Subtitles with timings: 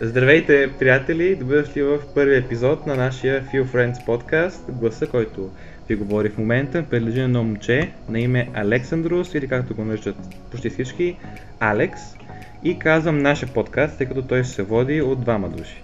[0.00, 1.36] Здравейте, приятели!
[1.36, 4.64] Добре дошли в първи епизод на нашия Few Friends подкаст.
[4.68, 5.50] Гласа, който
[5.88, 10.16] ви говори в момента, принадлежи на едно момче на име Александрус или както го наричат
[10.50, 11.16] почти всички,
[11.60, 12.00] Алекс.
[12.64, 15.82] И казвам нашия подкаст, тъй като той се води от двама души.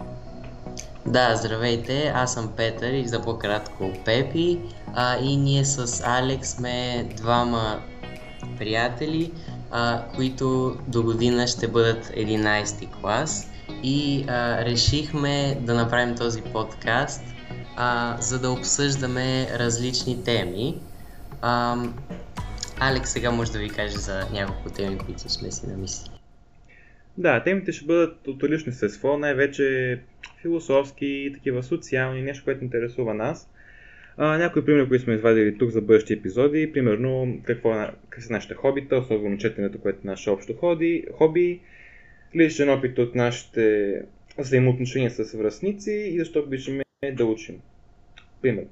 [1.06, 4.58] Да, здравейте, аз съм Петър и за по-кратко Пепи
[4.94, 7.82] а, и ние с Алекс сме двама
[8.58, 9.32] приятели,
[9.70, 13.50] а, които до година ще бъдат 11 клас
[13.82, 17.24] и а, решихме да направим този подкаст,
[17.76, 20.74] а, за да обсъждаме различни теми.
[21.42, 21.76] А,
[22.80, 26.14] Алекс сега може да ви каже за няколко теми, които сме си намислили.
[27.18, 30.00] Да, темите ще бъдат от лично естество, най-вече
[30.42, 33.48] философски такива социални, нещо, което интересува нас.
[34.16, 38.32] А, някои примери, които сме извадили тук за бъдещи епизоди, примерно какво, е какви са
[38.32, 41.60] нашите хобита, особено четенето, което е наше общо ходи, хоби,
[42.36, 43.94] личен опит от нашите
[44.38, 47.60] взаимоотношения с връзници и защо обичаме да учим.
[48.42, 48.64] Пример.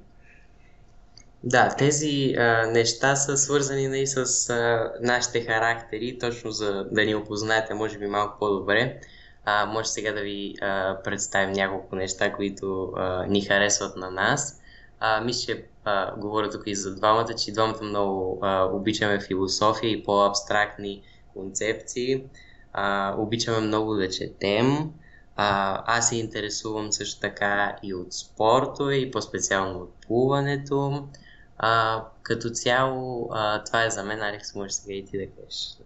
[1.43, 7.05] Да, тези а, неща са свързани и нали, с а, нашите характери, точно за да
[7.05, 8.99] ни опознаете, може би малко по-добре.
[9.45, 14.61] А, може сега да ви а, представим няколко неща, които а, ни харесват на нас.
[14.99, 15.65] А, мисля, че
[16.17, 21.01] говоря тук и за двамата, че двамата много а, обичаме философия и по-абстрактни
[21.33, 22.23] концепции.
[22.73, 24.67] А, обичаме много да четем.
[25.35, 31.07] А, аз се интересувам също така и от спорта и по-специално от плуването.
[31.57, 35.77] А, като цяло, а, това е за мен, Алекс, може сега и ти да кажеш.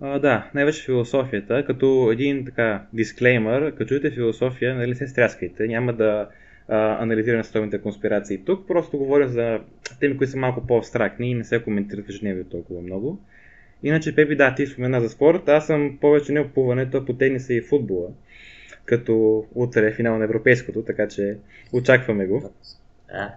[0.00, 5.92] А, да, най-вече философията, като един така дисклеймър, като чуете философия, нали се стряскайте, няма
[5.92, 6.28] да
[6.68, 9.60] а, анализираме световните конспирации тук, просто говоря за
[10.00, 13.18] теми, които са малко по-абстрактни и не се коментират в толкова много.
[13.82, 17.54] Иначе, Пепи, да, ти спомена за спорт, аз съм повече не опуването, а по тениса
[17.54, 18.08] и футбола,
[18.84, 21.38] като утре е финал на европейското, така че
[21.72, 22.52] очакваме го.
[23.08, 23.34] Да.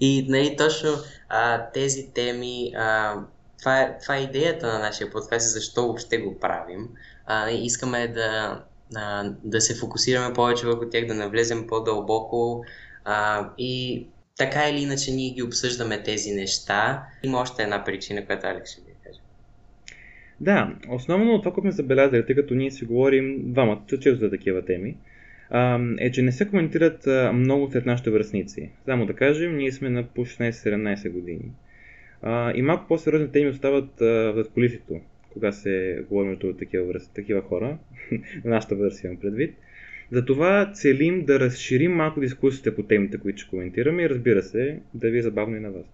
[0.00, 0.90] И нали, точно
[1.28, 3.14] а, тези теми, а,
[3.58, 6.88] това, е, това е идеята на нашия подкаст, защо въобще го правим.
[7.26, 8.62] А, искаме да,
[8.96, 12.64] а, да се фокусираме повече върху тях, да навлезем по-дълбоко
[13.04, 14.06] а, и
[14.38, 17.02] така или иначе ние ги обсъждаме тези неща.
[17.22, 19.18] Има още една причина, която Алекс ще ви каже.
[20.40, 24.64] Да, основно това, което сме забелязали, тъй като ние си говорим двамата, често за такива
[24.64, 24.96] теми,
[25.98, 28.70] е, че не се коментират много след нашите връзници.
[28.84, 31.50] Само да кажем, ние сме на по 16-17 години.
[32.54, 35.00] И малко по-сериозни теми остават в колисито,
[35.32, 37.78] кога се говорим между такива, такива хора,
[38.44, 39.54] на нашата възраст имам предвид.
[40.12, 45.10] Затова целим да разширим малко дискусиите по темите, които ще коментираме и разбира се, да
[45.10, 45.86] ви е забавно и на вас.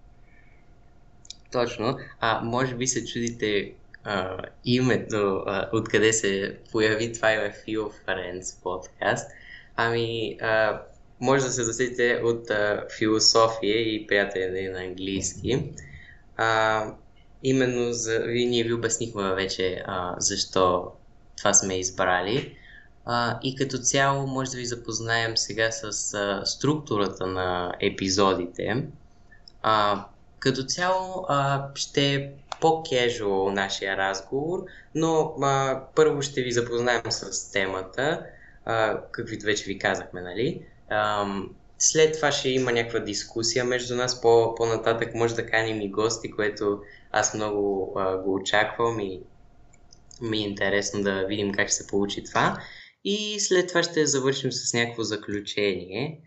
[1.52, 1.98] Точно.
[2.20, 3.72] А може би се чудите
[4.04, 9.30] а, името, а, откъде се появи това е Feel Friends подкаст.
[9.76, 10.82] Ами, а,
[11.20, 15.62] може да се досетите от а, философия и приятели на английски.
[16.36, 16.84] А,
[17.42, 18.24] именно за...
[18.26, 20.92] Ние ви обяснихме вече а, защо
[21.36, 22.56] това сме избрали.
[23.42, 28.86] И като цяло може да ви запознаем сега с а, структурата на епизодите.
[29.62, 30.04] А,
[30.38, 32.30] като цяло а, ще е
[32.60, 34.64] по-кежуал нашия разговор,
[34.94, 38.26] но а, първо ще ви запознаем с темата,
[38.64, 40.62] а, каквито вече ви казахме, нали?
[40.90, 41.26] А,
[41.78, 46.30] след това ще има някаква дискусия между нас, по, по-нататък може да каним и гости,
[46.30, 46.80] което
[47.12, 49.20] аз много а, го очаквам и
[50.20, 52.58] ми е интересно да видим как ще се получи това.
[53.04, 56.20] И след това ще завършим с някакво заключение.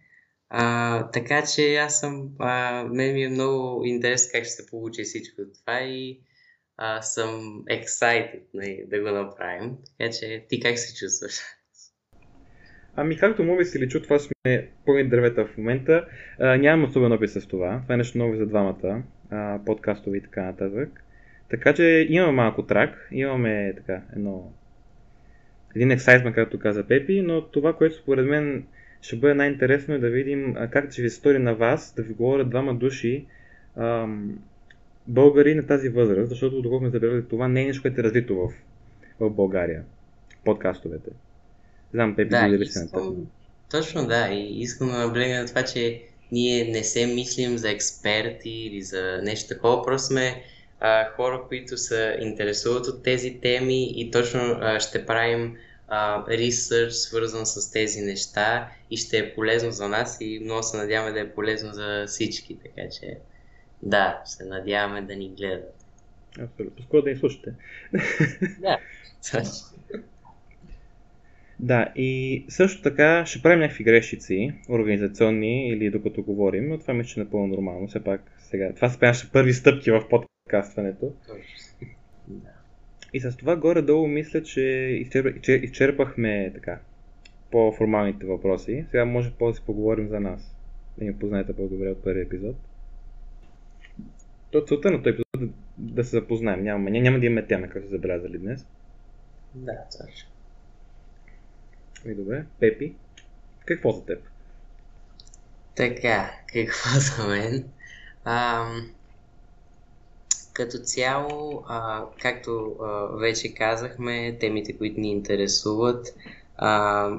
[0.50, 5.04] А, така че аз съм, а, мен ми е много интересно как ще се получи
[5.04, 6.20] всичко това и
[6.78, 9.78] а, съм excited нали, да го направим.
[9.98, 11.34] Така че ти как се чувстваш?
[12.96, 16.08] Ами както може се личи, това сме пълни дървета в момента.
[16.40, 17.82] А, нямам особен опит с това.
[17.84, 20.90] Това е нещо ново за двамата, а, подкастови и така нататък.
[21.50, 24.54] Така че имаме малко трак, имаме така едно
[25.76, 28.64] един ексайтмент, както каза Пепи, но това, което според мен
[29.02, 32.50] ще бъде най-интересно е да видим как ще ви стори на вас да ви говорят
[32.50, 33.26] двама души
[33.78, 34.40] ам,
[35.08, 38.36] българи на тази възраст, защото доколко сме забелязали, това не е нещо, което е развито
[38.36, 38.54] в,
[39.20, 39.84] в България,
[40.46, 41.10] подкастовете.
[41.94, 43.28] Знам, Пепи, да, искам,
[43.72, 44.30] Точно, да.
[44.32, 46.02] И искам да наблегна на това, че
[46.32, 50.44] ние не се мислим за експерти или за нещо такова, просто сме
[50.80, 55.58] а, хора, които се интересуват от тези теми и точно а, ще правим
[56.30, 61.12] ресърч, свързан с тези неща и ще е полезно за нас и много се надяваме
[61.12, 63.18] да е полезно за всички, така че
[63.84, 65.76] да, се надяваме да ни гледат.
[66.40, 66.84] Абсолютно.
[66.84, 67.54] Скоро да ни слушате.
[68.60, 68.78] Да.
[71.60, 77.10] Да, и също така ще правим някакви грешици, организационни или докато говорим, но това мисля,
[77.10, 77.88] че е напълно нормално.
[77.88, 78.74] Все пак сега.
[78.76, 80.04] Това са нашите първи стъпки в
[80.46, 81.14] подкастването.
[82.28, 82.50] Да.
[83.14, 84.62] И с това горе-долу мисля, че,
[85.02, 85.42] изчерп...
[85.42, 86.80] че изчерпахме така
[87.52, 88.86] по-формалните въпроси.
[88.92, 90.56] Сега може по да си поговорим за нас.
[90.98, 92.56] Да ни познаете по-добре от първи епизод.
[94.52, 96.64] То целта на този епизод е да се запознаем.
[96.64, 98.66] Няма, няма да имаме тема, както забелязали днес.
[99.56, 100.30] Да, точно.
[102.06, 102.46] И добре.
[102.60, 102.96] Пепи,
[103.66, 104.24] какво за теб?
[105.76, 107.64] Така, какво за мен?
[108.26, 108.66] А,
[110.56, 112.86] като цяло, а, както а,
[113.18, 116.16] вече казахме, темите, които ни интересуват,
[116.58, 117.10] а,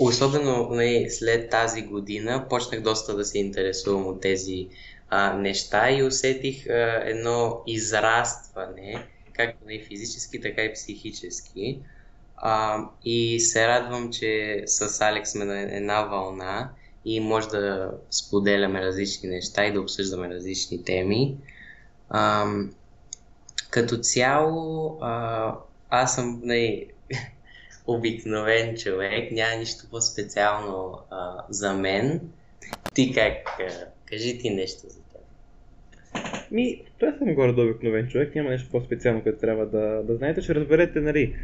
[0.00, 4.68] особено не, нали, след тази година, почнах доста да се интересувам от тези
[5.08, 11.78] а, неща и усетих а, едно израстване, както и физически, така и психически.
[12.36, 16.70] А, и се радвам, че с Алекс сме на една вълна
[17.04, 21.36] и може да споделяме различни неща и да обсъждаме различни теми.
[22.10, 22.46] А,
[23.70, 25.54] като цяло, а,
[25.90, 26.86] аз съм не,
[27.86, 32.20] обикновен човек, няма нищо по-специално а, за мен.
[32.94, 33.60] Ти как?
[33.60, 35.20] А, кажи ти нещо за теб.
[36.50, 40.40] Ми, той съм горе до обикновен човек, няма нещо по-специално, което трябва да, да знаете.
[40.40, 41.34] Ще разберете, нали,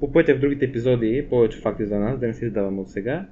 [0.00, 3.26] по пътя в другите епизоди повече факти за нас, да не се издавам от сега.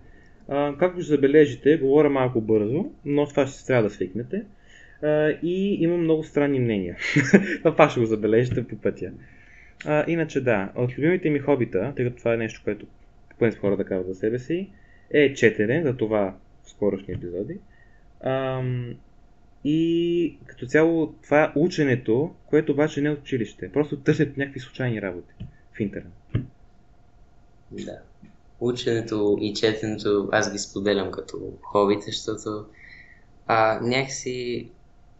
[0.49, 4.43] А, както ще забележите, говоря малко бързо, но това ще трябва да свикнете.
[5.43, 6.97] И имам много странни мнения.
[7.63, 9.11] това ще го забележите по пътя.
[9.85, 12.87] А, иначе да, от любимите ми хобита, тъй като това е нещо, което
[13.39, 14.71] поне хора да казват за себе си,
[15.11, 16.35] е четене, за това
[16.65, 17.59] в скорошни епизоди.
[18.21, 18.95] Ам,
[19.65, 23.73] и като цяло това е ученето, което обаче не е училище.
[23.73, 25.35] Просто търсят някакви случайни работи
[25.73, 26.13] в интернет.
[27.71, 27.99] Да.
[28.61, 32.67] Ученето и четенето аз ги споделям като хобите, защото
[33.47, 34.69] а, някакси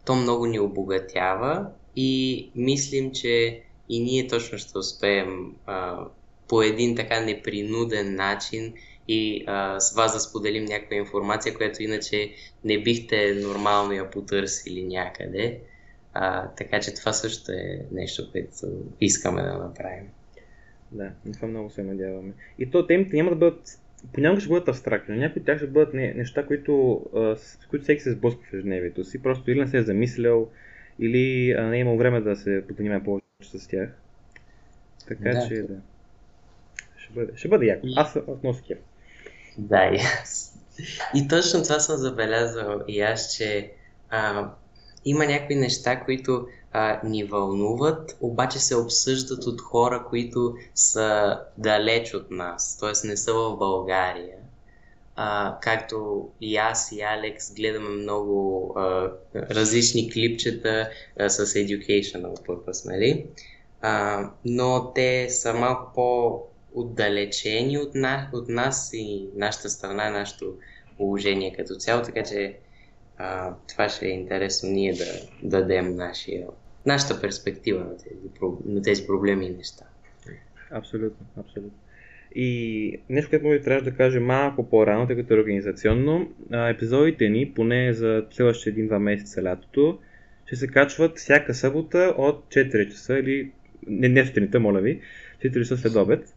[0.07, 6.05] то много ни обогатява и мислим, че и ние точно ще успеем а,
[6.47, 8.73] по един така непринуден начин
[9.07, 12.31] и а, с вас да споделим някаква информация, която иначе
[12.63, 15.59] не бихте нормално я потърсили някъде.
[16.13, 18.67] А, така че това също е нещо, което
[19.01, 20.07] искаме да направим.
[20.91, 22.33] Да, това много се надяваме.
[22.59, 23.79] И то темите няма да бъдат,
[24.13, 27.83] понякога ще бъдат абстрактни, някои от тях ще бъдат не, неща, които, а, с които
[27.83, 30.49] всеки се сблъсква в ежедневието си, просто или не се е замислял,
[30.99, 33.89] или а, не е имал време да се поднимае повече с тях.
[35.07, 35.47] Така да.
[35.47, 35.75] че да.
[36.97, 37.87] Ще бъде, ще бъде яко.
[37.95, 38.77] Аз съм много кеф.
[39.57, 40.53] Да, и аз.
[41.15, 43.71] И точно това съм забелязал и аз, че
[44.09, 44.51] а,
[45.09, 52.13] има някои неща, които а, ни вълнуват, обаче се обсъждат от хора, които са далеч
[52.13, 53.07] от нас, т.е.
[53.07, 54.37] не са в България.
[55.15, 60.89] А, както и аз и Алекс гледаме много а, различни клипчета
[61.19, 63.25] а, с educational purpose, нали?
[63.81, 70.53] А, но те са малко по-отдалечени от, на, от нас и нашата страна, нашето
[70.97, 72.57] положение като цяло, така че
[73.17, 75.05] а, това ще е интересно ние да,
[75.43, 76.47] да дадем нашия,
[76.85, 78.15] нашата перспектива на тези,
[78.65, 79.85] на тези проблеми и неща.
[80.71, 81.71] Абсолютно, абсолютно.
[82.35, 87.53] И нещо, което може трябва да кажа малко по-рано, тъй като е организационно, епизодите ни,
[87.53, 89.99] поне за следващите един-два месеца лятото,
[90.45, 93.51] ще се качват всяка събота от 4 часа или
[93.87, 95.01] не, не сутринта, моля ви,
[95.43, 96.33] 4 часа след обед.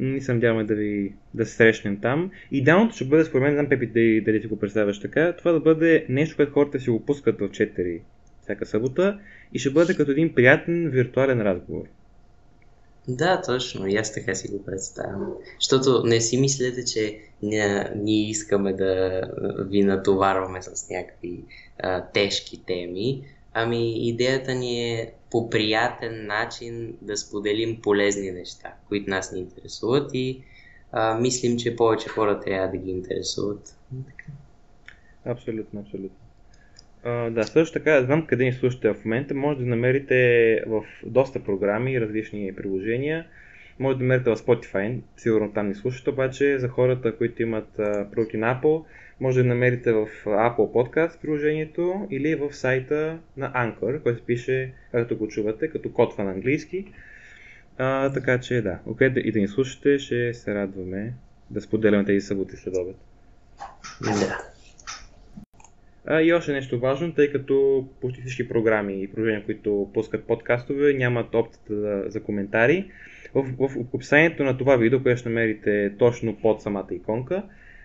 [0.00, 2.30] И се надяваме да ви да се срещнем там.
[2.50, 5.52] Идеалното ще бъде, според мен, не знам Пепи дали, дали си го представяш така, това
[5.52, 8.00] да бъде нещо, което хората си го пускат в 4
[8.42, 9.18] всяка събота
[9.52, 11.84] и ще бъде като един приятен виртуален разговор.
[13.08, 13.86] Да, точно.
[13.86, 15.34] И аз така си го представям.
[15.60, 19.22] Защото не си мислете, че ние, ние искаме да
[19.70, 21.40] ви натоварваме с някакви
[21.78, 23.22] а, тежки теми.
[23.54, 30.10] Ами идеята ни е по приятен начин да споделим полезни неща, които нас ни интересуват
[30.14, 30.42] и
[30.92, 33.78] а, мислим, че повече хора трябва да ги интересуват.
[35.24, 36.16] Абсолютно, абсолютно.
[37.04, 39.34] А, да, също така, знам къде ни слушате в момента.
[39.34, 43.26] Може да намерите в доста програми и различни приложения.
[43.78, 47.68] Може да намерите в Spotify, сигурно там ни слушате, обаче за хората, които имат
[48.12, 48.84] продукти на Apple,
[49.20, 55.16] може да намерите в Apple Podcast приложението или в сайта на Anchor, който пише, както
[55.16, 56.92] го чувате, като котва на английски.
[57.78, 61.14] А, така че да, окей, okay, и да ни слушате, ще се радваме
[61.50, 62.96] да споделяме тези съботи след обед.
[64.02, 64.38] Да.
[66.06, 70.94] А, и още нещо важно, тъй като почти всички програми и приложения, които пускат подкастове,
[70.94, 72.90] нямат опцията за коментари.
[73.36, 77.42] В, в описанието на това видео, което ще намерите точно под самата иконка,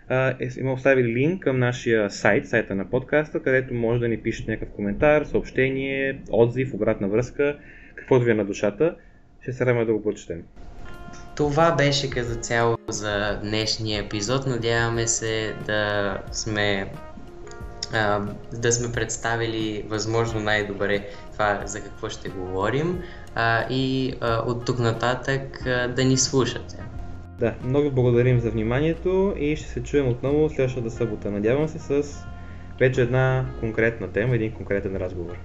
[0.10, 4.51] е, има оставили линк към нашия сайт, сайта на подкаста, където може да ни пишете
[4.51, 7.58] някакъв коментар, съобщение, отзив, обратна връзка,
[7.96, 8.96] каквото ви е на душата.
[9.41, 10.43] Ще се радваме да го прочетем.
[11.36, 14.48] Това беше като цяло за днешния епизод.
[14.48, 16.91] Надяваме се да сме
[18.53, 23.01] да сме представили възможно най-добре това за какво ще говорим
[23.35, 26.77] а, и а, от тук нататък а, да ни слушате.
[27.39, 31.31] Да, много благодарим за вниманието и ще се чуем отново следващата събота.
[31.31, 32.25] Надявам се с
[32.79, 35.35] вече една конкретна тема, един конкретен разговор.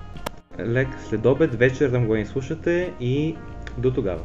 [0.60, 3.36] Лек следобед, вечер да го ни слушате и
[3.78, 4.20] до тогава.